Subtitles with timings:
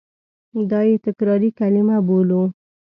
[0.69, 2.43] دا یې تکراري کلیمه بولو.